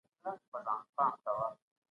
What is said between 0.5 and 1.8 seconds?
بدلون فرد ته وده ورکوي.